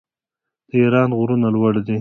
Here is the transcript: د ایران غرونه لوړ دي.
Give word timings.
د 0.69 0.71
ایران 0.79 1.09
غرونه 1.17 1.47
لوړ 1.55 1.73
دي. 1.85 1.89